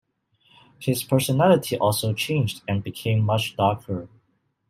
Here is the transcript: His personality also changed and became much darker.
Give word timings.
His 0.79 1.03
personality 1.03 1.77
also 1.77 2.11
changed 2.13 2.63
and 2.67 2.83
became 2.83 3.19
much 3.21 3.55
darker. 3.55 4.09